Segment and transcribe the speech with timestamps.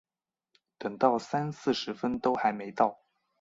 [0.79, 3.01] 等到三十四分都还没到